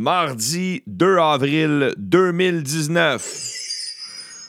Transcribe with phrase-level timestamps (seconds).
[0.00, 3.20] Mardi 2 avril 2019.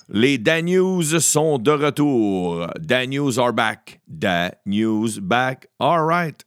[0.10, 2.68] Les Dan News sont de retour.
[2.80, 4.00] Dan News are back.
[4.08, 5.66] Dan News back.
[5.80, 6.46] All right.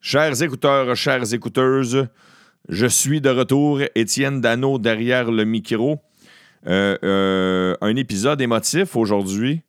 [0.00, 2.08] Chers écouteurs, chères écouteuses,
[2.68, 6.00] je suis de retour, Étienne Dano derrière le micro.
[6.66, 9.62] Euh, euh, un épisode émotif aujourd'hui,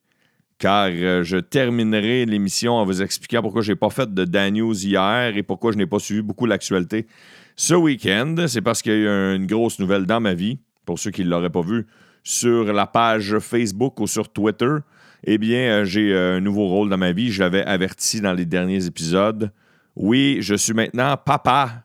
[0.58, 4.56] car euh, je terminerai l'émission en vous expliquant pourquoi je n'ai pas fait de Dan
[4.56, 7.08] hier et pourquoi je n'ai pas suivi beaucoup l'actualité
[7.56, 8.36] ce week-end.
[8.48, 11.30] C'est parce qu'il y a une grosse nouvelle dans ma vie, pour ceux qui ne
[11.30, 11.86] l'auraient pas vu,
[12.24, 14.76] sur la page Facebook ou sur Twitter.
[15.24, 17.32] Eh bien, j'ai un nouveau rôle dans ma vie.
[17.32, 19.52] Je l'avais averti dans les derniers épisodes.
[19.96, 21.84] Oui, je suis maintenant papa.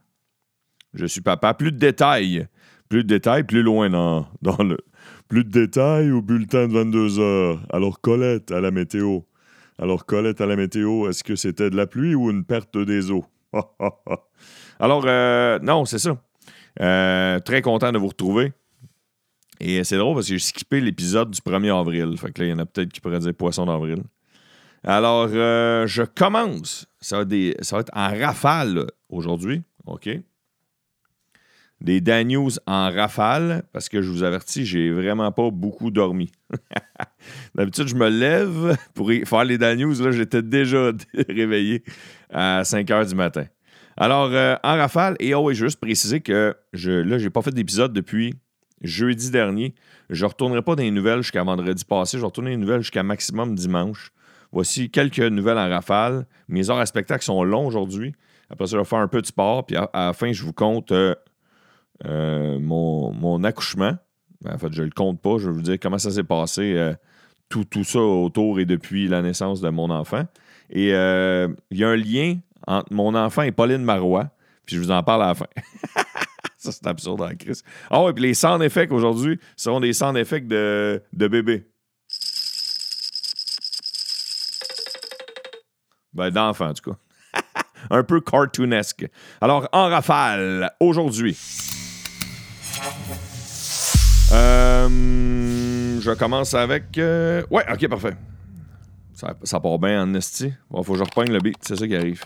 [0.95, 1.55] Je suis papa.
[1.55, 2.47] Plus de détails.
[2.89, 4.27] Plus de détails, plus loin dans,
[4.63, 4.79] le.
[5.29, 7.67] Plus de détails au bulletin de 22 heures.
[7.73, 9.21] Alors, Colette à la météo.
[9.79, 13.11] Alors, Colette à la météo, est-ce que c'était de la pluie ou une perte des
[13.11, 13.25] eaux?
[14.79, 16.17] Alors, euh, non, c'est ça.
[16.81, 18.53] Euh, très content de vous retrouver.
[19.61, 22.17] Et c'est drôle parce que j'ai skippé l'épisode du 1er avril.
[22.19, 24.03] Fait que là, il y en a peut-être qui pourraient dire poisson d'avril.
[24.83, 26.87] Alors, euh, je commence.
[27.01, 27.25] Ça va,
[27.63, 29.63] ça va, être en rafale aujourd'hui.
[29.87, 30.09] OK?
[31.85, 36.33] Des Dan News en rafale, parce que je vous avertis, j'ai vraiment pas beaucoup dormi.
[37.55, 40.03] D'habitude, je me lève pour faire les Dan News.
[40.03, 40.93] Là, j'étais déjà
[41.29, 41.85] réveillé
[42.31, 43.45] à 5 heures du matin.
[43.99, 47.53] Alors, euh, en rafale, et oh, oui, juste préciser que je, là, j'ai pas fait
[47.53, 48.33] d'épisode depuis
[48.81, 49.75] jeudi dernier.
[50.09, 52.17] Je ne retournerai pas dans les nouvelles jusqu'à vendredi passé.
[52.17, 54.11] Je vais retourner les nouvelles jusqu'à maximum dimanche.
[54.53, 56.27] Voici quelques nouvelles en rafale.
[56.49, 58.15] Mes heures à spectacle sont longs aujourd'hui.
[58.49, 59.67] Après ça, je vais faire un peu de sport.
[59.67, 61.15] Puis à, la fin, je vous compte euh,
[62.05, 63.97] euh, mon, accouchement.
[64.43, 65.39] Ben, en fait, je ne le compte pas.
[65.39, 66.75] Je vais vous dire comment ça s'est passé.
[66.77, 66.95] Euh,
[67.49, 70.25] tout, tout ça autour et depuis la naissance de mon enfant.
[70.71, 74.31] Et il y a un lien entre mon enfant et Pauline Marois.
[74.67, 75.47] Puis je vous en parle à la fin.
[76.57, 77.63] ça, c'est absurde en crise.
[77.91, 81.67] Ah oui, puis les sound effects aujourd'hui seront des sound effects de, de bébé.
[86.15, 87.43] Ben, d'enfant, en tout cas.
[87.91, 89.07] un peu cartoonesque.
[89.41, 91.37] Alors, en rafale, aujourd'hui.
[94.85, 96.99] Euh, je commence avec.
[96.99, 98.17] Euh, ouais, ok, parfait.
[99.43, 100.53] Ça, part bien en esti.
[100.77, 102.25] Il faut que je le beat, c'est ça qui arrive.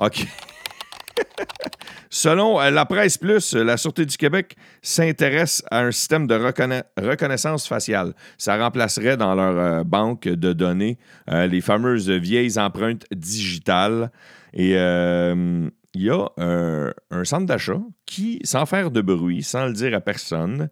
[0.00, 0.26] Ok.
[2.10, 7.66] Selon euh, la presse plus, la Sûreté du Québec s'intéresse à un système de reconnaissance
[7.68, 8.14] faciale.
[8.38, 14.10] Ça remplacerait dans leur banque de données les fameuses vieilles empreintes digitales.
[14.54, 19.94] Et il y a un centre d'achat qui, sans faire de bruit, sans le dire
[19.94, 20.70] à personne,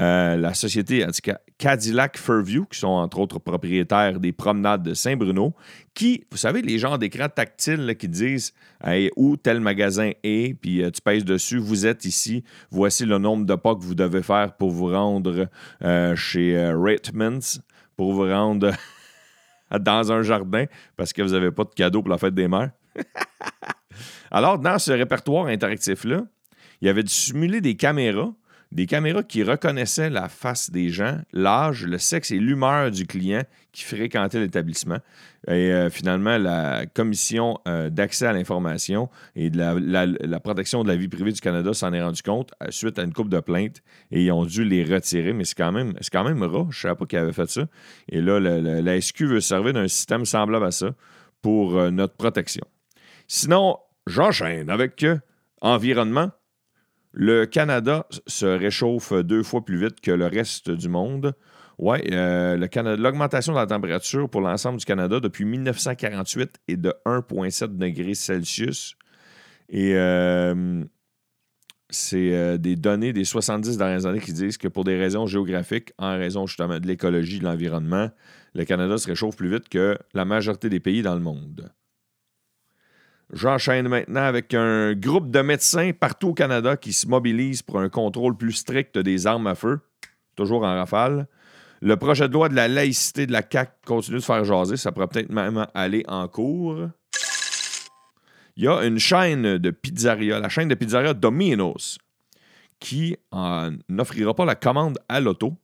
[0.00, 1.06] euh, la société
[1.56, 5.54] Cadillac Fairview, qui sont entre autres propriétaires des promenades de Saint-Bruno,
[5.94, 8.52] qui, vous savez, les gens d'écran tactile qui disent
[9.16, 13.46] où tel magasin est, puis euh, tu pèses dessus, vous êtes ici, voici le nombre
[13.46, 15.48] de pas que vous devez faire pour vous rendre
[15.82, 17.60] euh, chez Ratemans,
[17.96, 18.72] pour vous rendre
[19.80, 20.64] dans un jardin,
[20.96, 22.72] parce que vous n'avez pas de cadeau pour la fête des mères.
[24.30, 26.22] Alors, dans ce répertoire interactif-là,
[26.80, 28.32] il y avait simulé des caméras
[28.72, 33.42] des caméras qui reconnaissaient la face des gens, l'âge, le sexe et l'humeur du client
[33.72, 34.98] qui fréquentait l'établissement.
[35.46, 40.96] Et euh, finalement, la Commission euh, d'accès à l'information et de la, protection de la
[40.96, 43.82] vie privée du Canada s'en est rendu compte euh, suite à une coupe de plaintes
[44.10, 45.32] et ils ont dû les retirer.
[45.32, 46.70] Mais c'est quand même, c'est quand même rare.
[46.70, 47.66] Je ne savais pas qu'ils avaient fait ça.
[48.08, 50.94] Et là, la SQ veut servir d'un système semblable à ça
[51.42, 52.64] pour notre protection.
[53.28, 55.04] Sinon, j'enchaîne avec
[55.60, 56.30] environnement
[57.14, 61.34] le Canada se réchauffe deux fois plus vite que le reste du monde.
[61.78, 62.56] Oui, euh,
[62.96, 68.96] l'augmentation de la température pour l'ensemble du Canada depuis 1948 est de 1,7 degrés Celsius.
[69.68, 70.84] Et euh,
[71.90, 75.92] c'est euh, des données des 70 dernières années qui disent que pour des raisons géographiques,
[75.98, 78.10] en raison justement de l'écologie, de l'environnement,
[78.54, 81.72] le Canada se réchauffe plus vite que la majorité des pays dans le monde.
[83.32, 87.88] J'enchaîne maintenant avec un groupe de médecins partout au Canada qui se mobilisent pour un
[87.88, 89.80] contrôle plus strict des armes à feu,
[90.36, 91.26] toujours en rafale.
[91.80, 94.92] Le projet de loi de la laïcité de la CAC continue de faire jaser, ça
[94.92, 96.88] pourrait peut-être même aller en cours.
[98.56, 101.98] Il y a une chaîne de pizzeria, la chaîne de pizzeria Domino's,
[102.78, 103.16] qui
[103.88, 105.56] n'offrira pas la commande à l'auto,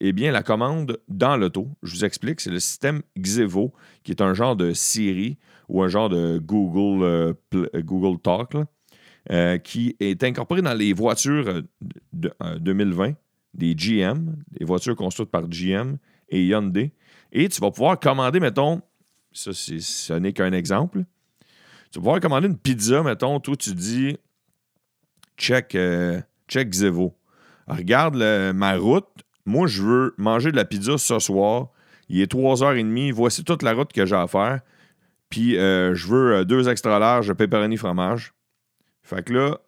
[0.00, 3.72] eh bien, la commande dans l'auto, je vous explique, c'est le système Xevo,
[4.02, 5.38] qui est un genre de Siri
[5.68, 7.34] ou un genre de Google, euh,
[7.82, 8.52] Google Talk,
[9.30, 11.62] euh, qui est incorporé dans les voitures
[12.12, 13.14] de, 2020,
[13.54, 15.96] des GM, des voitures construites par GM
[16.28, 16.92] et Hyundai.
[17.32, 18.82] Et tu vas pouvoir commander, mettons,
[19.32, 21.04] ça, ce n'est qu'un exemple.
[21.90, 24.16] Tu vas pouvoir commander une pizza, mettons, toi, tu dis
[25.36, 27.14] check, euh, check Xevo.
[27.66, 29.25] Regarde ma route.
[29.46, 31.68] Moi, je veux manger de la pizza ce soir.
[32.08, 33.12] Il est 3h30.
[33.12, 34.60] Voici toute la route que j'ai à faire.
[35.30, 38.32] Puis, euh, je veux euh, deux extra larges pepperoni fromage.
[39.06, 39.58] Fait que là,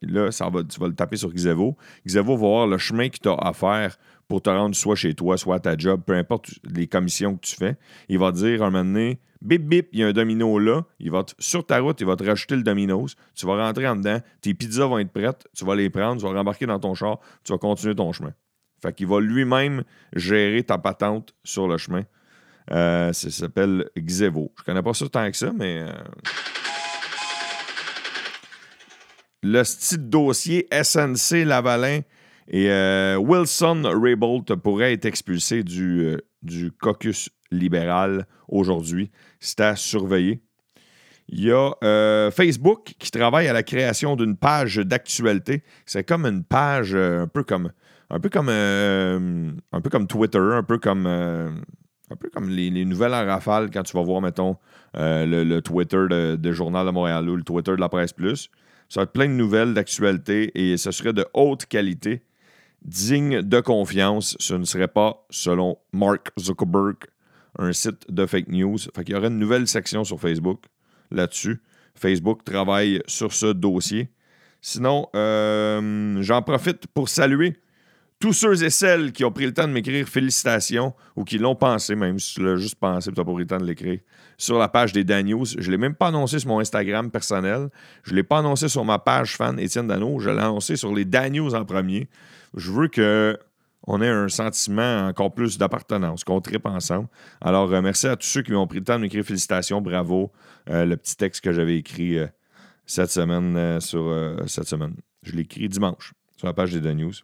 [0.00, 1.76] là ça va, tu vas le taper sur Xevo.
[2.06, 5.36] Xevo va voir le chemin tu as à faire pour te rendre soit chez toi,
[5.36, 7.76] soit à ta job, peu importe les commissions que tu fais.
[8.08, 10.82] Il va dire un moment donné, bip bip, il y a un domino là.
[10.98, 13.16] Il va sur ta route, il va te rajouter le domino's.
[13.34, 16.26] Tu vas rentrer en dedans, tes pizzas vont être prêtes, tu vas les prendre, tu
[16.26, 18.32] vas rembarquer dans ton char, tu vas continuer ton chemin.
[18.86, 19.82] Fait qu'il va lui-même
[20.14, 22.02] gérer ta patente sur le chemin.
[22.70, 24.52] Euh, ça s'appelle Xevo.
[24.56, 25.80] Je connais pas ça tant que ça, mais.
[25.80, 25.92] Euh,
[29.42, 32.00] le style dossier SNC Lavalin
[32.48, 36.20] et euh, Wilson Raybould pourrait être expulsé du,
[36.80, 39.10] caucus libéral aujourd'hui.
[39.40, 40.42] C'est à surveiller.
[41.28, 45.64] Il y a Facebook qui travaille à la création d'une page d'actualité.
[45.86, 47.72] C'est comme une page un peu comme
[48.10, 53.14] un peu comme un peu comme Twitter, un peu comme un peu comme les, nouvelles
[53.14, 54.56] en rafale quand tu vas voir, mettons,
[54.94, 58.48] le, Twitter de, Journal de Montréal ou le Twitter de la Presse Plus.
[58.88, 62.22] Ça va être plein de nouvelles d'actualité et ce serait de haute qualité
[62.82, 64.36] digne de confiance.
[64.38, 66.96] Ce ne serait pas, selon Mark Zuckerberg,
[67.58, 68.78] un site de fake news.
[68.94, 70.64] Fait qu'il y aurait une nouvelle section sur Facebook
[71.10, 71.62] là-dessus.
[71.94, 74.10] Facebook travaille sur ce dossier.
[74.60, 77.56] Sinon, euh, j'en profite pour saluer
[78.18, 81.54] tous ceux et celles qui ont pris le temps de m'écrire félicitations ou qui l'ont
[81.54, 84.00] pensé, même si tu l'as juste pensé, tu n'as pas pris le temps de l'écrire,
[84.38, 85.44] sur la page des Dan News.
[85.44, 87.68] Je ne l'ai même pas annoncé sur mon Instagram personnel.
[88.04, 90.18] Je ne l'ai pas annoncé sur ma page fan Étienne Dano.
[90.18, 92.08] Je l'ai annoncé sur les Dan News en premier.
[92.54, 93.38] Je veux que
[93.86, 97.08] on ait un sentiment encore plus d'appartenance, qu'on tripe ensemble.
[97.40, 100.32] Alors, euh, merci à tous ceux qui m'ont pris le temps de m'écrire félicitations, bravo.
[100.68, 102.26] Euh, le petit texte que j'avais écrit euh,
[102.84, 104.12] cette semaine sur
[104.46, 104.94] cette semaine.
[105.22, 107.14] Je l'ai écrit dimanche sur la page des Dan News.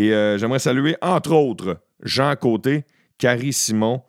[0.00, 2.84] Et j'aimerais saluer, entre autres, Jean Côté,
[3.18, 4.02] Carrie Simon,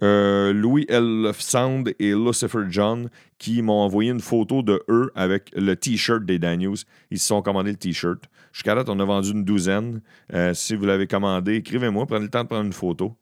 [0.00, 1.30] Louis L.
[1.36, 3.10] Sound et Lucifer John
[3.44, 6.76] qui m'ont envoyé une photo de eux avec le T-shirt des Dan News.
[7.10, 8.24] Ils se sont commandé le T-shirt.
[8.52, 10.00] Jusqu'à date, on a vendu une douzaine.
[10.32, 13.16] Euh, si vous l'avez commandé, écrivez-moi, prenez le temps de prendre une photo.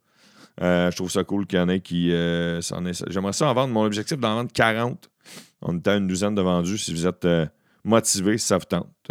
[0.60, 3.02] Euh, je trouve ça cool qu'il y en ait qui euh, s'en est.
[3.10, 3.72] J'aimerais ça en vendre.
[3.72, 5.10] Mon objectif, d'en vendre 40.
[5.62, 7.26] On était à une douzaine de vendus si vous êtes
[7.82, 9.10] motivé, ça vous tente.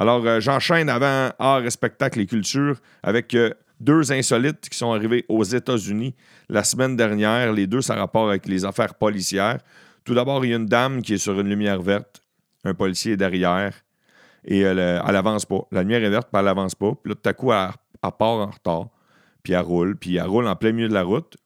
[0.00, 3.36] Alors, j'enchaîne avant art, spectacle et culture avec
[3.80, 6.14] deux insolites qui sont arrivés aux États-Unis
[6.48, 7.52] la semaine dernière.
[7.52, 9.58] Les deux, ça rapport avec les affaires policières.
[10.04, 12.22] Tout d'abord, il y a une dame qui est sur une lumière verte.
[12.64, 13.74] Un policier est derrière
[14.46, 15.68] et elle, elle avance pas.
[15.70, 16.94] La lumière est verte, puis elle avance pas.
[16.94, 17.68] Puis là, tout à coup, elle,
[18.00, 18.88] part en retard,
[19.42, 21.36] puis elle roule, puis elle roule en plein milieu de la route.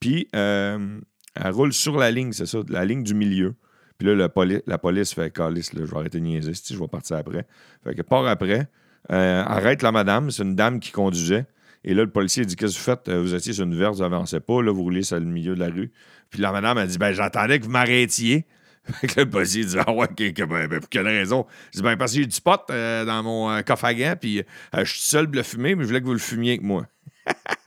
[0.00, 0.98] Puis euh,
[1.36, 3.54] elle roule sur la ligne, c'est ça, la ligne du milieu.
[3.98, 4.28] Puis là,
[4.66, 7.46] la police fait calice, je vais arrêter de niaiser, je vais partir après.
[7.82, 8.68] Fait que part après,
[9.10, 11.46] euh, arrête la madame, c'est une dame qui conduisait.
[11.84, 13.10] Et là, le policier dit Qu'est-ce que vous faites?
[13.10, 15.60] Vous étiez sur une verte, vous n'avancez pas, là, vous roulez sur le milieu de
[15.60, 15.92] la rue.
[16.30, 18.46] Puis la madame a dit Ben, j'attendais que vous m'arrêtiez.
[19.00, 21.46] Fait le policier dit Ah ouais, ben, ben, pour quelle raison?
[21.72, 24.14] Je dis Ben, parce que j'ai du pot euh, dans mon euh, coffre à gants,
[24.20, 26.52] puis euh, je suis seul pour le fumer, mais je voulais que vous le fumiez
[26.52, 26.86] avec moi.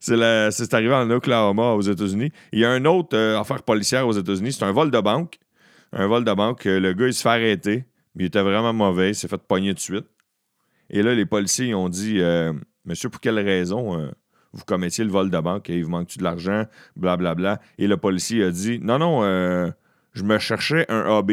[0.00, 2.30] c'est arrivé en Oklahoma, aux États-Unis.
[2.52, 5.38] Il y a un autre affaire policière aux États-Unis, c'est un vol de banque.
[5.92, 9.10] Un vol de banque, le gars, il se fait arrêter, mais il était vraiment mauvais,
[9.10, 10.06] il s'est fait pogner de suite.
[10.90, 12.20] Et là, les policiers ont dit
[12.84, 14.10] Monsieur, pour quelle raison
[14.52, 16.64] vous commettiez le vol de banque, il vous manque-tu de l'argent,
[16.96, 17.60] blablabla.
[17.78, 19.70] Et le policier a dit Non, non, euh,
[20.14, 21.32] je me cherchais un AB.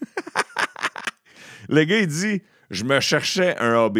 [1.68, 3.98] le gars, il dit Je me cherchais un AB.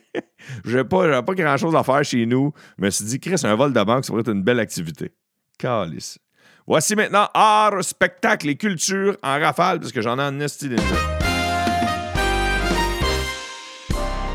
[0.64, 2.52] Je pas, pas grand-chose à faire chez nous.
[2.78, 5.12] Je me suis dit, Chris, un vol de banque, ça pourrait être une belle activité.
[5.58, 6.18] Calice.
[6.66, 10.70] Voici maintenant art, spectacle et culture en rafale, parce que j'en ai un esti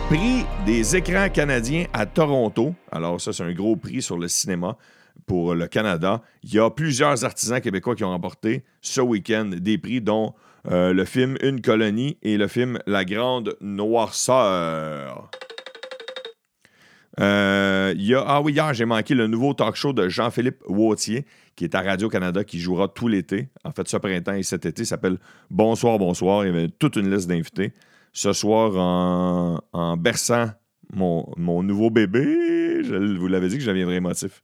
[0.10, 2.74] Prix des écrans canadiens à Toronto.
[2.92, 4.78] Alors, ça, c'est un gros prix sur le cinéma
[5.26, 6.22] pour le Canada.
[6.44, 10.34] Il y a plusieurs artisans québécois qui ont remporté ce week-end des prix, dont
[10.70, 15.30] euh, le film Une colonie et le film La Grande Noirceur.
[17.20, 17.94] Euh,
[18.26, 21.82] ah oui, hier, j'ai manqué le nouveau talk show de Jean-Philippe Wautier, qui est à
[21.82, 23.50] Radio-Canada, qui jouera tout l'été.
[23.64, 25.18] En fait, ce printemps et cet été, s'appelle
[25.50, 26.46] Bonsoir, bonsoir.
[26.46, 27.74] Il y avait toute une liste d'invités
[28.14, 28.76] ce soir
[29.74, 30.52] en, berçant
[30.94, 32.84] mon, nouveau bébé.
[32.84, 34.44] Je vous l'avais dit que je deviendrais émotif.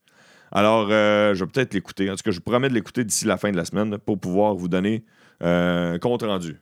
[0.52, 2.10] Alors, euh, je vais peut-être l'écouter.
[2.10, 4.20] En tout cas, je vous promets de l'écouter d'ici la fin de la semaine pour
[4.20, 5.04] pouvoir vous donner
[5.42, 6.60] un euh, compte rendu.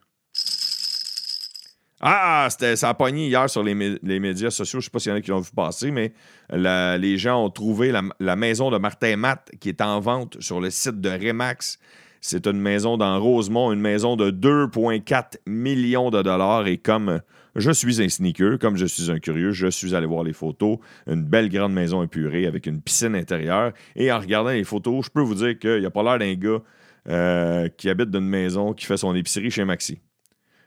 [2.04, 4.80] Ah, c'était, ça a pogné hier sur les, médias sociaux.
[4.80, 6.12] Je ne sais pas s'il y en a qui l'ont vu passer, mais
[6.50, 10.70] les gens ont trouvé la, maison de Martin Matt qui est en vente sur le
[10.70, 11.78] site de Remax.
[12.20, 16.66] C'est une maison dans Rosemont, une maison de 2,4 millions de dollars.
[16.66, 17.20] Et comme
[17.54, 20.78] je suis un sneaker, comme je suis un curieux, je suis allé voir les photos.
[21.06, 23.72] Une belle grande maison épurée avec une piscine intérieure.
[23.94, 26.34] Et en regardant les photos, je peux vous dire qu'il n'y a pas l'air d'un
[26.34, 26.62] gars
[27.08, 30.00] euh, qui habite dans une maison qui fait son épicerie chez Maxi.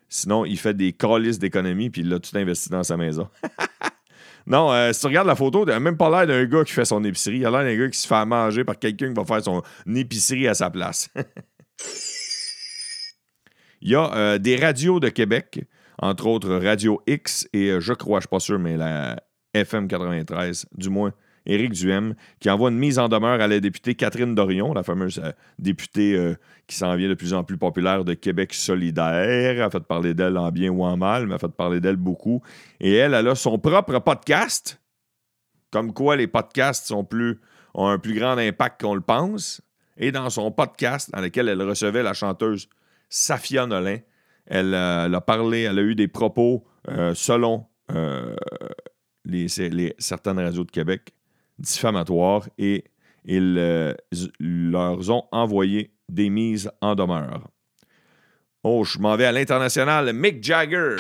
[0.10, 3.28] Sinon, il fait des calices d'économie, puis il a tout investi dans sa maison.
[4.48, 6.86] non, euh, si tu regardes la photo, il même pas l'air d'un gars qui fait
[6.86, 7.38] son épicerie.
[7.38, 9.64] Il a l'air d'un gars qui se fait manger par quelqu'un qui va faire son
[9.94, 11.10] épicerie à sa place.
[13.82, 15.66] il y a euh, des radios de Québec,
[15.98, 19.22] entre autres Radio X et euh, je crois, je suis pas sûr, mais la
[19.54, 21.14] FM 93, du moins
[21.46, 25.22] Éric Duhem, qui envoie une mise en demeure à la députée Catherine Dorion, la fameuse
[25.24, 26.36] euh, députée euh,
[26.68, 29.56] qui s'en vient de plus en plus populaire de Québec solidaire.
[29.56, 31.80] Elle a fait parler d'elle en bien ou en mal, mais elle a fait parler
[31.80, 32.42] d'elle beaucoup.
[32.80, 34.82] Et elle, elle a son propre podcast,
[35.72, 37.40] comme quoi les podcasts plus,
[37.74, 39.62] ont un plus grand impact qu'on le pense.
[39.98, 42.70] Et dans son podcast, dans lequel elle recevait la chanteuse
[43.10, 44.00] Safia Nolin,
[44.48, 46.66] elle, euh, a parlé, elle a eu des propos
[47.16, 47.66] selon
[49.26, 51.14] les, certaines radios de Québec
[51.58, 52.86] diffamatoires et
[53.26, 53.94] ils euh,
[54.40, 57.50] leur ont envoyé des mises en demeure.
[58.64, 60.14] Oh, je m'en vais à l'international.
[60.14, 60.98] Mick Jagger.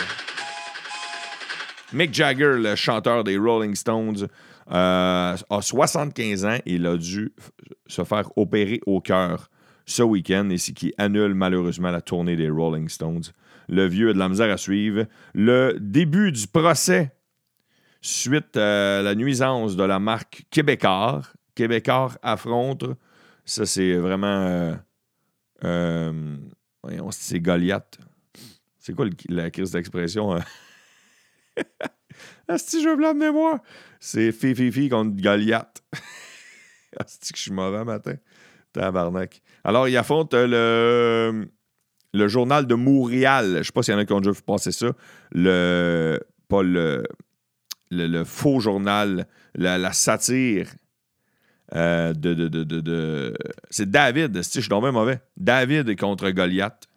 [1.94, 4.28] Mick Jagger, le chanteur des Rolling Stones,
[4.72, 7.34] euh, a 75 ans et il a dû
[7.88, 9.50] se faire opérer au cœur
[9.86, 13.24] ce week-end et ce qui annule malheureusement la tournée des Rolling Stones.
[13.68, 15.06] Le vieux a de la misère à suivre.
[15.34, 17.15] Le début du procès
[18.06, 21.24] suite à la nuisance de la marque Québécois.
[21.56, 22.86] Québécois affronte.
[23.46, 24.28] Ça, c'est vraiment.
[24.28, 24.76] Euh,
[25.64, 26.38] euh,
[27.12, 27.98] c'est Goliath.
[28.78, 30.38] C'est quoi la crise d'expression?
[32.58, 33.60] si je veux de mémoire.
[34.00, 35.84] C'est Fifi contre Goliath.
[37.00, 38.16] Asti que je suis mauvais matin.
[38.72, 39.42] Tabarnak.
[39.64, 41.50] Alors, il affronte le,
[42.14, 43.58] le journal de Montréal.
[43.58, 44.92] Je sais pas s'il y en a qui ont déjà vu passer ça.
[45.32, 46.20] Le.
[46.48, 47.04] Pas le
[47.92, 50.68] le, faux journal, la, satire
[51.76, 53.34] euh, de,
[53.70, 55.20] C'est David, je suis tombé mauvais?
[55.38, 56.88] David contre Goliath.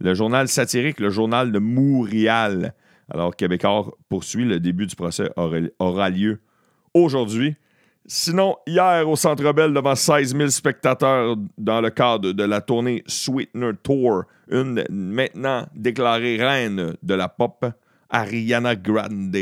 [0.00, 2.74] Le journal satirique, le journal de Montréal.
[3.10, 4.44] Alors, Québécois poursuit.
[4.44, 5.30] Le début du procès
[5.78, 6.40] aura, lieu
[6.94, 7.56] aujourd'hui.
[8.06, 13.02] Sinon, hier au Centre Bell, devant 16 000 spectateurs dans le cadre de la tournée
[13.06, 17.64] Sweetener Tour, une maintenant déclarée reine de la pop,
[18.10, 19.34] Ariana Grande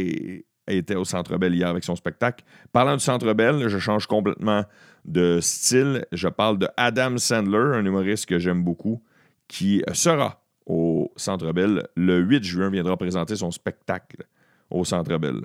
[0.69, 2.45] était au Centre Bell hier avec son spectacle.
[2.73, 4.64] Parlant du Centre Bell, je change complètement
[5.04, 6.07] de style.
[6.12, 9.02] Je parle de Adam Sandler, un humoriste que j'aime beaucoup,
[9.49, 14.25] qui sera au Centre Bell le 8 juin, viendra présenter son spectacle
[14.71, 15.40] au Centre Bell.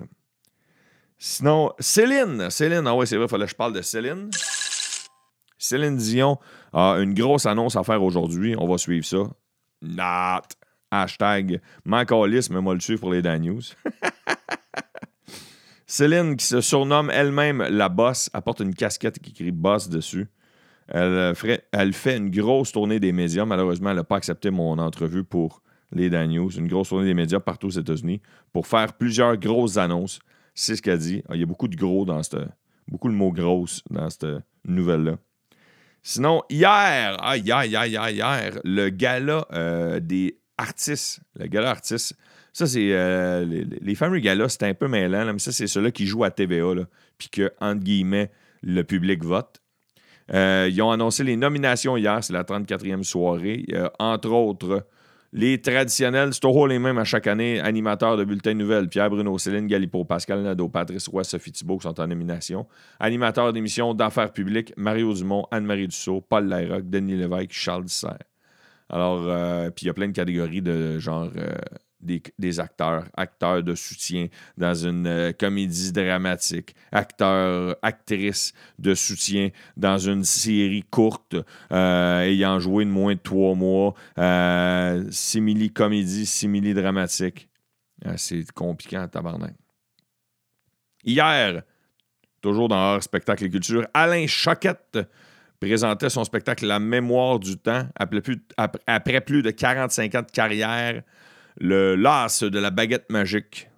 [1.18, 2.48] Sinon, Céline.
[2.50, 4.30] Céline, ah ouais, c'est vrai, il fallait que je parle de Céline.
[5.58, 6.38] Céline Dion
[6.72, 8.54] a une grosse annonce à faire aujourd'hui.
[8.56, 9.24] On va suivre ça.
[9.82, 10.46] Not.
[10.90, 13.60] Hashtag Mancolis, mais moi le suivre pour les Dan News.
[15.90, 20.28] Céline, qui se surnomme elle-même la boss, apporte une casquette qui écrit boss dessus.
[20.86, 21.34] Elle,
[21.72, 23.46] elle fait une grosse tournée des médias.
[23.46, 26.50] Malheureusement, elle n'a pas accepté mon entrevue pour les News.
[26.50, 28.20] Une grosse tournée des médias partout aux États-Unis
[28.52, 30.20] pour faire plusieurs grosses annonces.
[30.54, 31.22] C'est ce qu'elle dit.
[31.32, 32.36] Il y a beaucoup de gros dans cette.
[32.86, 34.26] Beaucoup de mots grosse dans cette
[34.66, 35.16] nouvelle-là.
[36.02, 42.14] Sinon, hier, ah, hier, hier, hier, hier, le gala euh, des artistes, le gala artiste
[42.52, 45.90] ça, c'est euh, les, les, fameux galas, c'est un peu mêlant, mais ça, c'est ceux-là
[45.90, 46.74] qui jouent à TVA,
[47.16, 48.30] puis que, entre guillemets,
[48.62, 49.60] le public vote.
[50.34, 53.66] Euh, ils ont annoncé les nominations hier, c'est la 34e soirée.
[53.98, 54.86] entre autres,
[55.32, 59.36] les traditionnels, c'est toujours les mêmes à chaque année, animateurs de bulletins nouvelles, Pierre Bruno,
[59.36, 62.66] Céline Galipo, Pascal Nadeau, Patrice Roy, Sophie Thibault qui sont en nomination.
[62.98, 68.18] Animateurs d'émissions d'affaires publiques, Mario Dumont, Anne-Marie Dussault, Paul Lairoc, Denis Lévesque, Charles Dissert.
[68.88, 71.30] Alors, euh, puis il y a plein de catégories de genre
[72.38, 79.98] des, acteurs, acteurs de soutien dans une euh, comédie dramatique, acteurs, actrices de soutien dans
[79.98, 81.36] une série courte
[81.72, 87.48] euh, ayant joué de moins de trois mois, euh, simili-comédie, simili-dramatique.
[88.16, 89.54] C'est compliqué en tabarnak.
[91.04, 91.62] Hier,
[92.40, 94.98] toujours dans leur spectacle et culture, Alain Choquette
[95.60, 98.40] présentait son spectacle La mémoire du temps après plus,
[98.86, 101.02] après plus de 45 ans de carrière.
[101.60, 103.68] Le las de la baguette magique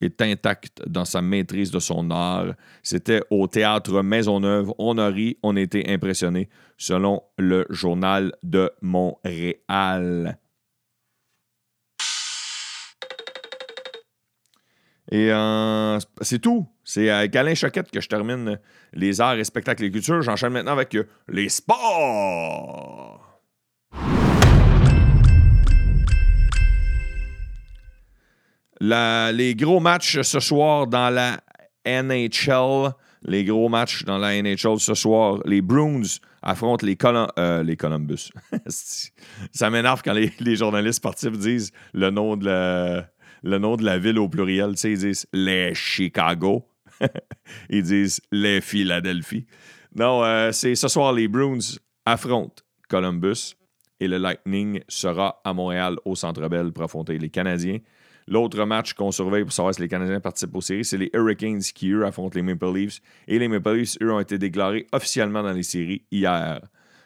[0.00, 2.54] est intact dans sa maîtrise de son art.
[2.82, 4.72] C'était au théâtre Maisonneuve.
[4.78, 10.38] On a ri, on a été impressionnés, selon le journal de Montréal.
[15.10, 16.66] Et euh, c'est tout.
[16.84, 18.58] C'est avec Alain Choquette que je termine
[18.92, 20.20] les arts et spectacles et culture.
[20.22, 20.96] J'enchaîne maintenant avec
[21.28, 23.24] les sports.
[28.80, 31.40] Les gros matchs ce soir dans la
[31.86, 32.92] NHL.
[33.22, 35.40] Les gros matchs dans la NHL ce soir.
[35.44, 36.02] Les Bruins
[36.42, 36.96] affrontent les,
[37.38, 38.30] euh, les Columbus.
[39.52, 42.44] Ça m'énerve quand les, journalistes sportifs disent le nom de
[43.84, 44.74] la, ville au pluriel.
[44.84, 46.68] Ils disent les Chicago.
[47.70, 49.46] ils disent les Philadelphie.
[49.94, 51.58] Non, euh, c'est ce soir, les Bruins
[52.06, 53.54] affrontent Columbus
[54.00, 57.78] et le Lightning sera à Montréal au Centre Bell pour affronter les Canadiens.
[58.28, 61.60] L'autre match qu'on surveille pour savoir si les Canadiens participent aux séries, c'est les Hurricanes
[61.60, 63.00] qui, eux, affrontent les Maple Leafs.
[63.26, 66.60] Et les Maple Leafs, eux, ont été déclarés officiellement dans les séries hier.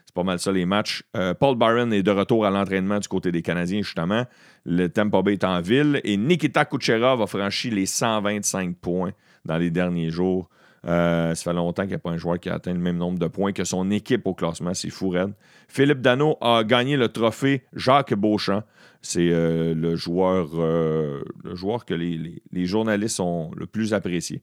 [0.05, 1.05] C'est pas mal ça, les matchs.
[1.17, 4.27] Euh, Paul Byron est de retour à l'entraînement du côté des Canadiens, justement.
[4.67, 6.01] Le Tampa Bay est en ville.
[6.03, 9.13] Et Nikita Kucherov a franchi les 125 points
[9.45, 10.49] dans les derniers jours.
[10.85, 12.97] Euh, ça fait longtemps qu'il n'y a pas un joueur qui a atteint le même
[12.97, 14.75] nombre de points que son équipe au classement.
[14.75, 15.33] C'est fou, Red.
[15.69, 18.65] Philippe Dano a gagné le trophée Jacques Beauchamp.
[19.03, 24.43] C'est euh, le, joueur, euh, le joueur que les, journalistes ont le plus apprécié.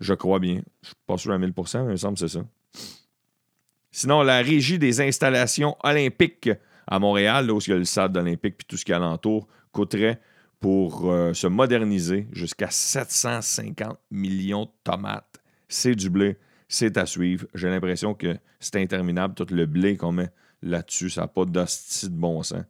[0.00, 0.54] Je crois bien.
[0.54, 2.44] Je ne suis pas sûr à 1000% mais il me semble que c'est ça.
[3.92, 6.50] Sinon, la régie des installations olympiques
[6.86, 9.46] à Montréal, où il y a le stade olympique et tout ce qui est alentour,
[9.72, 10.20] coûterait
[10.58, 15.40] pour euh, se moderniser jusqu'à 750 millions de tomates.
[15.68, 17.46] C'est du blé, c'est à suivre.
[17.54, 20.30] J'ai l'impression que c'est interminable, tout le blé qu'on met
[20.62, 21.10] là-dessus.
[21.10, 22.64] Ça n'a pas d'hostie de bon sens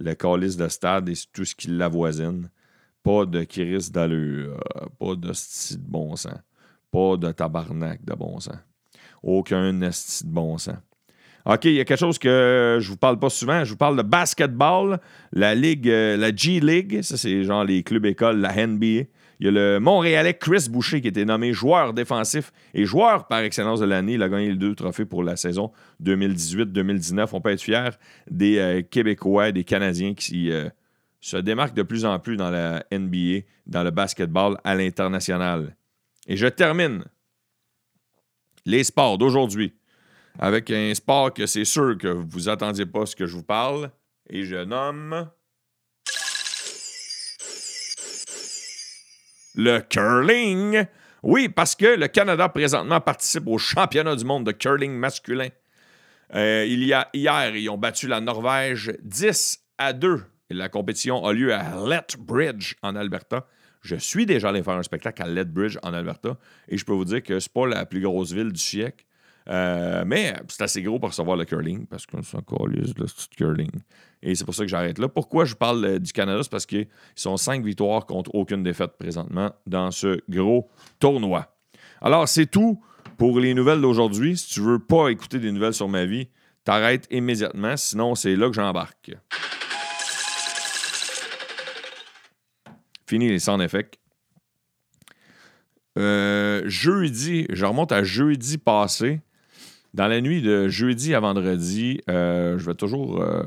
[0.00, 2.50] le calice de stade et tout ce qui l'avoisine.
[3.02, 4.60] Pas de crise d'allure,
[4.98, 6.34] pas de de bon sens,
[6.90, 8.58] pas de tabarnak de bon sens.
[9.22, 10.76] Aucun esti de bon sens.
[11.46, 13.64] OK, il y a quelque chose que je vous parle pas souvent.
[13.64, 15.00] Je vous parle de basketball,
[15.32, 17.00] la Ligue, euh, la G-League.
[17.00, 19.04] Ça, c'est genre les clubs écoles, la NBA.
[19.40, 23.26] Il y a le Montréalais Chris Boucher qui a été nommé joueur défensif et joueur
[23.26, 24.12] par excellence de l'année.
[24.14, 25.72] Il a gagné les deux trophées pour la saison
[26.04, 27.30] 2018-2019.
[27.32, 27.98] On peut être fier
[28.30, 30.68] des euh, Québécois, des Canadiens qui euh,
[31.20, 35.74] se démarquent de plus en plus dans la NBA, dans le basketball à l'international.
[36.26, 37.04] Et je termine
[38.66, 39.72] les sports d'aujourd'hui
[40.38, 43.90] avec un sport que c'est sûr que vous attendiez pas ce que je vous parle.
[44.28, 45.30] Et je nomme
[49.60, 50.86] le curling.
[51.22, 55.48] Oui, parce que le Canada présentement participe au championnat du monde de curling masculin.
[56.34, 60.22] Euh, il y a hier, ils ont battu la Norvège 10 à 2.
[60.48, 63.46] Et la compétition a lieu à Lethbridge en Alberta.
[63.82, 66.36] Je suis déjà allé faire un spectacle à Lethbridge en Alberta
[66.68, 69.04] et je peux vous dire que c'est pas la plus grosse ville du siècle.
[69.50, 73.70] Euh, mais c'est assez gros pour recevoir le curling parce qu'on s'en calise le curling.
[74.22, 75.08] Et c'est pour ça que j'arrête là.
[75.08, 76.40] Pourquoi je parle euh, du Canada?
[76.42, 81.56] C'est parce qu'ils sont cinq victoires contre aucune défaite présentement dans ce gros tournoi.
[82.00, 82.80] Alors, c'est tout
[83.18, 84.36] pour les nouvelles d'aujourd'hui.
[84.36, 86.28] Si tu veux pas écouter des nouvelles sur ma vie,
[86.64, 87.76] t'arrêtes immédiatement.
[87.76, 89.12] Sinon, c'est là que j'embarque.
[93.06, 93.98] Fini les sound effects.
[95.98, 99.20] Euh, jeudi, je remonte à jeudi passé.
[99.92, 103.20] Dans la nuit de jeudi à vendredi, euh, je vais toujours.
[103.20, 103.42] Euh,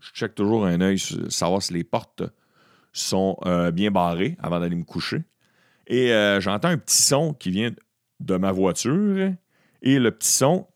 [0.00, 2.22] je check toujours un œil, savoir si les portes
[2.92, 5.24] sont euh, bien barrées avant d'aller me coucher.
[5.88, 6.08] Et
[6.40, 7.70] j'entends un petit son qui vient
[8.18, 9.32] de ma voiture.
[9.82, 10.66] Et le petit son,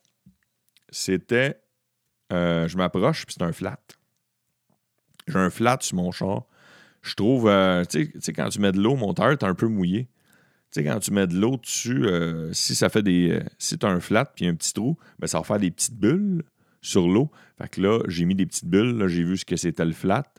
[0.90, 1.60] c'était.
[2.30, 3.80] je m'approche, puis c'est un flat.
[5.26, 6.44] J'ai un flat sur mon char.
[7.02, 7.50] Je trouve.
[7.88, 10.08] tu sais, quand tu mets de l'eau, mon tailleur est un peu mouillé.
[10.72, 13.30] Tu sais, quand tu mets de l'eau dessus, euh, si ça fait des.
[13.32, 15.72] Euh, si tu as un flat puis un petit trou, ben, ça va faire des
[15.72, 16.44] petites bulles
[16.80, 17.28] sur l'eau.
[17.58, 20.32] Fait que là, j'ai mis des petites bulles, j'ai vu ce que c'était le flat.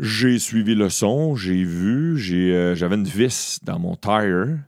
[0.00, 4.58] J'ai suivi le son, j'ai vu, euh, j'avais une vis dans mon tire.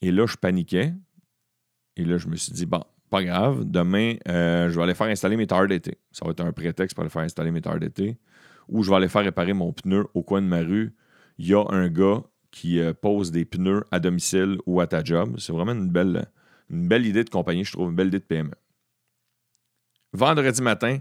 [0.00, 0.94] Et là, je paniquais.
[1.96, 5.36] Et là, je me suis dit, bon, pas grave, demain, je vais aller faire installer
[5.36, 5.98] mes tires d'été.
[6.12, 8.16] Ça va être un prétexte pour aller faire installer mes tires d'été.
[8.68, 10.94] Ou je vais aller faire réparer mon pneu au coin de ma rue.
[11.38, 15.02] Il y a un gars qui euh, pose des pneus à domicile ou à ta
[15.02, 15.36] job.
[15.38, 16.26] C'est vraiment une belle,
[16.70, 18.54] une belle idée de compagnie, je trouve, une belle idée de PME.
[20.12, 20.98] Vendredi matin,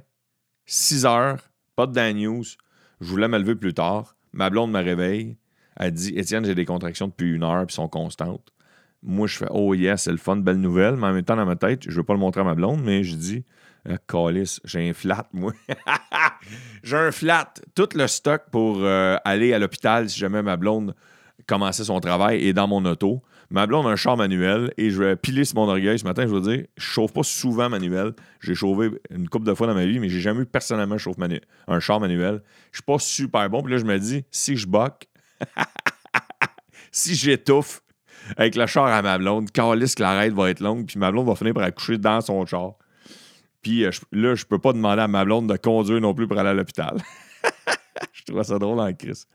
[0.66, 1.40] 6 heures,
[1.76, 2.44] pas de Dan News.
[3.00, 4.16] Je voulais me lever plus tard.
[4.34, 5.38] Ma blonde me réveille.
[5.78, 8.52] Elle dit Étienne, j'ai des contractions depuis une heure, puis sont constantes.
[9.04, 10.96] Moi, je fais Oh yes, c'est le fun, belle nouvelle.
[10.96, 12.56] Mais en même temps, dans ma tête, je ne veux pas le montrer à ma
[12.56, 13.46] blonde, mais je dis
[13.88, 15.54] euh, Calice, j'ai un flat, moi.
[16.84, 17.54] j'ai un flat.
[17.76, 20.96] Tout le stock pour euh, aller à l'hôpital si jamais ma blonde
[21.45, 23.21] commencer son travail et dans mon auto.
[23.50, 26.23] Ma blonde a un char manuel et je vais piler sur mon orgueil ce matin.
[26.23, 28.13] Je veux dire, je chauffe pas souvent manuel.
[28.41, 30.95] J'ai chauffé une couple de fois dans ma vie, mais j'ai jamais eu personnellement
[31.67, 32.41] un char manuel.
[32.71, 33.62] Je suis pas super bon.
[33.63, 35.08] Puis là, je me dis, si je boque,
[36.91, 37.82] si j'étouffe
[38.36, 41.28] avec le char à ma blonde, calisse que l'arrêt va être longue, puis ma blonde
[41.28, 42.73] va finir par accoucher dans son char.
[43.62, 46.28] Puis euh, je- là, je peux pas demander à ma blonde de conduire non plus
[46.28, 46.97] pour aller à l'hôpital.
[48.28, 49.28] je trouve ça drôle en crise.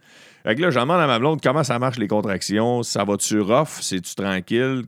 [0.44, 2.83] Fait que là, je demande à ma blonde comment ça marche les contractions.
[2.83, 3.81] Ça va-tu rough?
[3.81, 4.85] C'est-tu tranquille?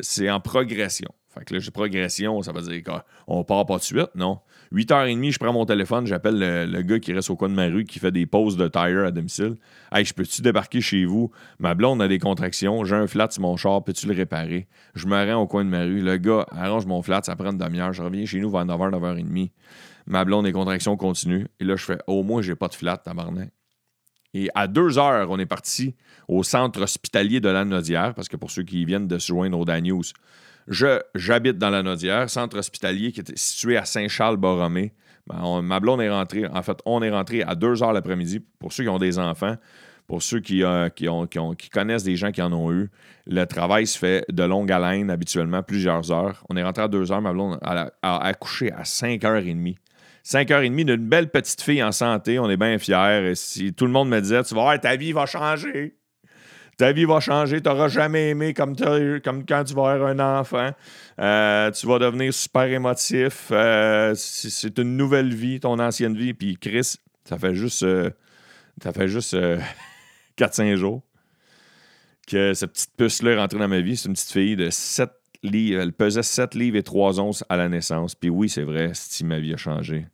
[0.00, 1.10] C'est en progression.
[1.28, 4.38] Fait que là, j'ai progression, ça veut dire qu'on part pas de suite, non?
[4.70, 7.66] 8h30, je prends mon téléphone, j'appelle le, le gars qui reste au coin de ma
[7.66, 9.56] rue, qui fait des pauses de tire à domicile.
[9.92, 11.30] Hey, je peux-tu débarquer chez vous?
[11.58, 14.68] Ma blonde a des contractions, j'ai un flat sur mon char, peux-tu le réparer?
[14.94, 17.50] Je me rends au coin de ma rue, le gars arrange mon flat, ça prend
[17.50, 19.50] une demi-heure, je reviens chez nous vers 9h, 9h30.
[20.06, 21.46] Ma blonde, les contractions continuent.
[21.60, 23.50] Et là, je fais, au moins, j'ai pas de flat, tabarnak.
[24.34, 25.94] Et à 2 heures, on est parti
[26.26, 29.58] au centre hospitalier de la Nodière, parce que pour ceux qui viennent de se joindre
[29.58, 30.04] au Dan News,
[30.68, 34.94] je, j'habite dans la Nodière, centre hospitalier qui était situé à Saint-Charles-Borromée.
[35.26, 38.40] Ben, ma blonde est rentrée, en fait, on est rentré à 2 heures l'après-midi.
[38.58, 39.56] Pour ceux qui ont des enfants,
[40.06, 40.88] pour ceux qui, euh,
[41.72, 42.90] connaissent des gens qui en ont eu,
[43.26, 46.44] le travail se fait de longue haleine habituellement, plusieurs heures.
[46.48, 49.76] On est rentré à 2 heures, ma blonde a, accouché à 5h30.
[50.24, 53.30] 5h30 d'une belle petite fille en santé, on est bien fiers.
[53.30, 55.96] Et si tout le monde me disait, tu vas voir, ta vie va changer.
[56.78, 60.40] Ta vie va changer, tu n'auras jamais aimé comme, comme quand tu vas avoir un
[60.40, 60.70] enfant.
[61.18, 63.48] Euh, tu vas devenir super émotif.
[63.50, 66.34] Euh, c'est une nouvelle vie, ton ancienne vie.
[66.34, 68.10] Puis Chris, ça fait juste, euh,
[68.82, 69.58] ça fait juste euh,
[70.38, 71.02] 4-5 jours
[72.26, 73.96] que cette petite puce-là est rentrée dans ma vie.
[73.96, 75.10] C'est une petite fille de 7
[75.44, 78.14] Elle pesait 7 livres et 3 onces à la naissance.
[78.14, 80.06] Puis oui, c'est vrai, si ma vie a changé.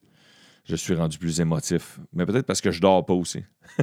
[0.65, 1.99] Je suis rendu plus émotif.
[2.13, 3.43] Mais peut-être parce que je dors pas aussi.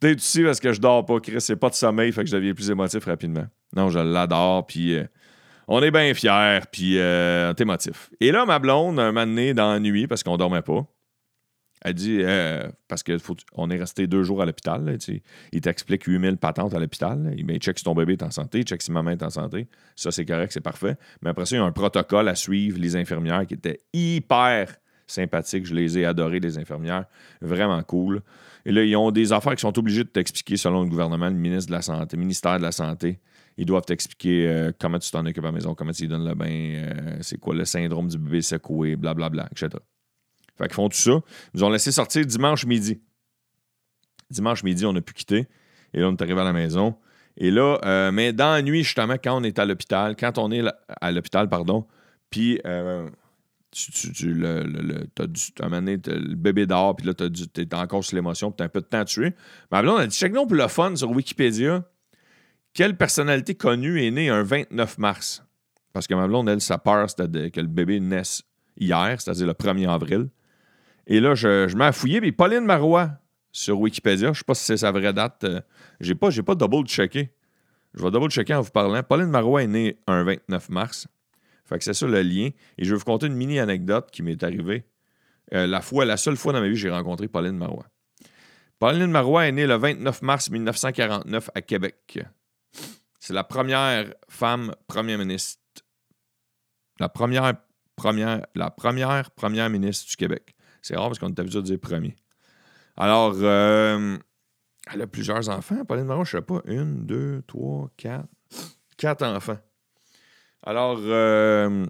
[0.00, 1.40] peut-être aussi parce que je dors pas, Chris.
[1.40, 3.46] C'est pas de sommeil, fait que je deviens plus émotif rapidement.
[3.74, 5.04] Non, je l'adore, puis euh,
[5.68, 8.10] on est bien fiers, puis euh, on est émotif.
[8.20, 10.86] Et là, ma blonde, un moment donné, dans la nuit, parce qu'on dormait pas,
[11.86, 14.98] elle dit, euh, parce qu'on est resté deux jours à l'hôpital,
[15.52, 17.32] il t'explique 8000 patentes à l'hôpital.
[17.36, 19.68] Il ben, check si ton bébé est en santé, check si maman est en santé.
[19.94, 20.96] Ça, c'est correct, c'est parfait.
[21.22, 24.74] Mais après ça, il y a un protocole à suivre, les infirmières qui étaient hyper
[25.06, 25.64] sympathiques.
[25.64, 27.04] Je les ai adorées, les infirmières.
[27.40, 28.20] Vraiment cool.
[28.64, 31.36] Et là, ils ont des affaires qui sont obligés de t'expliquer selon le gouvernement, le
[31.36, 33.20] ministre de la Santé, le ministère de la Santé.
[33.58, 36.26] Ils doivent t'expliquer euh, comment tu t'en occupes à la maison, comment tu lui donnes
[36.26, 39.78] le bain, euh, c'est quoi le syndrome du bébé secoué, blablabla, etc.
[40.58, 41.10] Fait qu'ils font tout ça.
[41.12, 41.20] Ils
[41.58, 43.00] nous ont laissé sortir dimanche midi.
[44.30, 45.46] Dimanche midi, on a pu quitter.
[45.94, 46.96] Et là, on est arrivé à la maison.
[47.36, 50.50] Et là, euh, mais dans la nuit, justement, quand on est à l'hôpital, quand on
[50.50, 50.62] est
[51.00, 51.86] à l'hôpital, pardon,
[52.30, 53.08] puis euh,
[53.70, 55.68] tu, tu, tu- le, le, t'as dû, t'as
[56.08, 58.86] le bébé dort, puis là, dû- t'es encore sur l'émotion, puis t'as un peu de
[58.86, 59.34] temps à.
[59.70, 61.84] Mais a dit, check donc pour le fun sur Wikipédia,
[62.72, 65.44] quelle personnalité connue est née un 29 mars?
[65.92, 67.08] Parce que ma blonde, elle, sa peur,
[67.50, 68.42] que le bébé naisse
[68.78, 70.28] hier, c'est-à-dire le 1er avril.
[71.06, 73.10] Et là, je, je m'ai fouillé, puis Pauline Marois
[73.52, 75.60] sur Wikipédia, je sais pas si c'est sa vraie date, euh,
[76.00, 77.32] j'ai pas, j'ai pas double-checké.
[77.94, 79.02] Je vais double-checker en vous parlant.
[79.02, 81.08] Pauline Marois est née un 29 mars.
[81.64, 82.50] Fait que c'est ça le lien.
[82.76, 84.84] Et je vais vous conter une mini anecdote qui m'est arrivée.
[85.54, 87.86] Euh, la, la seule fois dans ma vie j'ai rencontré Pauline Marois.
[88.78, 92.18] Pauline Marois est née le 29 mars 1949 à Québec.
[93.18, 95.62] C'est la première femme première ministre.
[97.00, 97.54] La première,
[97.94, 100.55] première, la première première ministre du Québec.
[100.86, 102.14] C'est rare parce qu'on est habitué de dire premier.
[102.96, 104.16] Alors, euh,
[104.92, 105.84] elle a plusieurs enfants.
[105.84, 108.28] Pauline Marois, je ne sais pas, une, deux, trois, quatre.
[108.96, 109.58] Quatre enfants.
[110.62, 111.86] Alors, euh,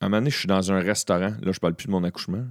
[0.00, 1.34] à un moment donné, je suis dans un restaurant.
[1.42, 2.46] Là, je parle plus de mon accouchement.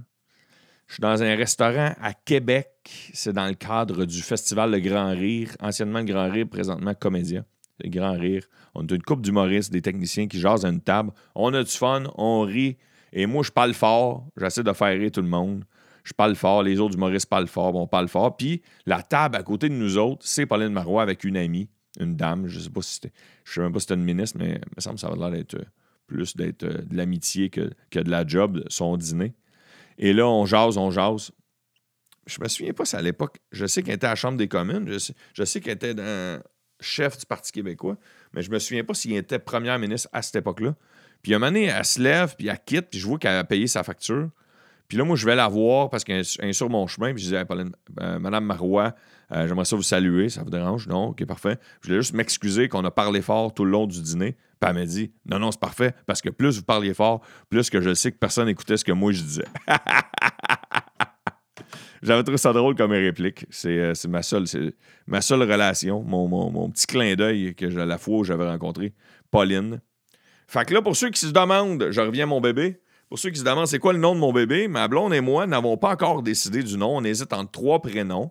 [0.86, 2.70] Je suis dans un restaurant à Québec.
[3.12, 7.44] C'est dans le cadre du Festival Le Grand Rire, anciennement Le Grand Rire, présentement Comédia.
[7.80, 8.44] Le Grand Rire.
[8.76, 11.10] On a une couple d'humoristes, des techniciens qui jasent à une table.
[11.34, 12.78] On a du fun, on rit.
[13.12, 14.26] Et moi, je parle fort.
[14.36, 15.64] J'essaie de faire rire tout le monde.
[16.04, 16.62] Je parle fort.
[16.62, 17.74] Les autres humoristes parlent fort.
[17.74, 18.36] On parle fort.
[18.36, 21.68] Puis la table à côté de nous autres, c'est Pauline Marois avec une amie,
[22.00, 22.46] une dame.
[22.46, 23.12] Je sais pas si c'était.
[23.44, 25.16] Je sais même pas si c'était une ministre, mais il me semble que ça va
[25.16, 25.64] l'air d'être euh,
[26.06, 29.34] plus d'être euh, de l'amitié que, que de la job, son dîner.
[29.98, 31.32] Et là, on jase, on jase.
[32.26, 34.48] Je me souviens pas si à l'époque, je sais qu'elle était à la Chambre des
[34.48, 35.94] communes, je sais, je sais qu'elle était
[36.80, 37.96] chef du Parti québécois,
[38.32, 40.74] mais je me souviens pas s'il était première ministre à cette époque-là.
[41.22, 43.44] Puis un moment donné, elle se lève, puis elle quitte, puis je vois qu'elle a
[43.44, 44.30] payé sa facture.
[44.88, 47.28] Puis là, moi, je vais la voir parce qu'elle est sur mon chemin, puis je
[47.28, 48.94] disais, Pauline, euh, Madame Marois,
[49.32, 50.88] euh, j'aimerais ça vous saluer, ça vous dérange?
[50.88, 51.58] Non, ok, parfait.
[51.82, 54.38] Je voulais juste m'excuser qu'on a parlé fort tout le long du dîner.
[54.60, 57.68] Puis elle m'a dit, non, non, c'est parfait, parce que plus vous parliez fort, plus
[57.68, 59.44] que je sais que personne n'écoutait ce que moi je disais.
[62.02, 63.44] J'avais trouvé ça drôle comme réplique.
[63.50, 68.94] C'est euh, ma seule, relation, mon, petit clin d'œil que la fois où j'avais rencontré
[69.30, 69.80] Pauline.
[70.48, 72.80] Fait que là, pour ceux qui se demandent, je reviens à mon bébé.
[73.10, 75.20] Pour ceux qui se demandent c'est quoi le nom de mon bébé, ma blonde et
[75.20, 76.96] moi n'avons pas encore décidé du nom.
[76.96, 78.30] On hésite entre trois prénoms.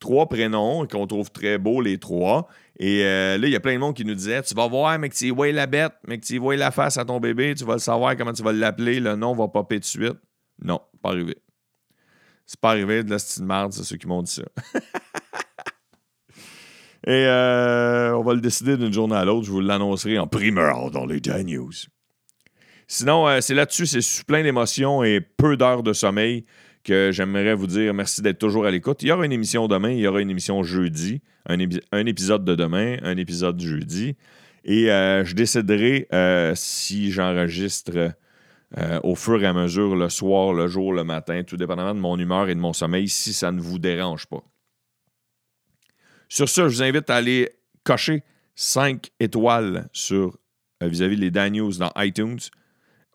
[0.00, 2.48] trois prénoms qu'on trouve très beaux, les trois.
[2.78, 4.98] Et euh, là, il y a plein de monde qui nous disait Tu vas voir,
[4.98, 7.54] mais que tu vois la bête, mais que tu vois la face à ton bébé,
[7.54, 10.18] tu vas le savoir comment tu vas l'appeler, le nom va popper de suite.
[10.62, 11.36] Non, pas arrivé.
[12.46, 14.42] C'est pas arrivé de la style marde, c'est ceux qui m'ont dit ça.
[17.06, 19.46] Et euh, on va le décider d'une journée à l'autre.
[19.46, 21.72] Je vous l'annoncerai en primeur dans les Dan News.
[22.88, 26.44] Sinon, euh, c'est là-dessus, c'est sous plein d'émotions et peu d'heures de sommeil
[26.82, 29.02] que j'aimerais vous dire merci d'être toujours à l'écoute.
[29.02, 31.58] Il y aura une émission demain, il y aura une émission jeudi, un,
[32.06, 34.16] épisode de demain, un épisode jeudi.
[34.64, 36.08] Et euh, je déciderai
[36.54, 38.12] si j'enregistre
[39.02, 42.18] au fur et à mesure, le soir, le jour, le matin, tout dépendamment de mon
[42.18, 44.42] humeur et de mon sommeil, si ça ne vous dérange pas.
[46.28, 47.50] Sur ce, je vous invite à aller
[47.84, 48.22] cocher
[48.54, 50.36] 5 étoiles sur
[50.82, 52.38] euh, vis-à-vis les Dan News dans iTunes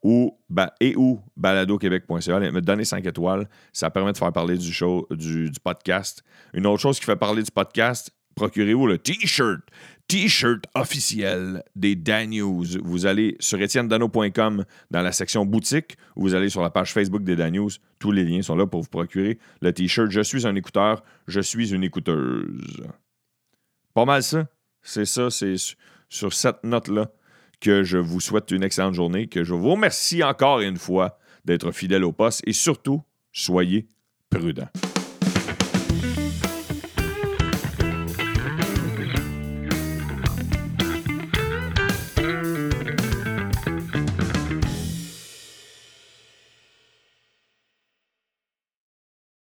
[0.03, 0.37] ou,
[0.79, 2.39] et ou baladoquebec.ca.
[2.39, 6.23] Me donner 5 étoiles, ça permet de faire parler du show, du, podcast.
[6.53, 9.61] Une autre chose qui fait parler du podcast, procurez-vous le T-shirt.
[10.09, 12.65] T-shirt officiel des Dan News.
[12.83, 17.23] Vous allez sur etiennedano.com dans la section boutique ou vous allez sur la page Facebook
[17.23, 17.69] des Dan News.
[17.99, 20.11] Tous les liens sont là pour vous procurer le T-shirt.
[20.11, 22.83] Je suis un écouteur, je suis une écouteuse.
[23.93, 24.47] Pas mal ça.
[24.81, 25.55] C'est ça, c'est
[26.09, 27.11] sur cette note-là
[27.61, 31.71] que je vous souhaite une excellente journée, que je vous remercie encore une fois d'être
[31.71, 33.01] fidèle au poste et surtout,
[33.31, 33.87] soyez
[34.29, 34.69] prudents.